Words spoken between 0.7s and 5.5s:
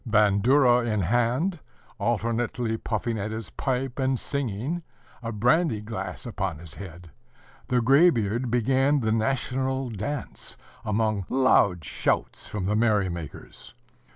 in hand, alternately puffing at his pipe and singing, a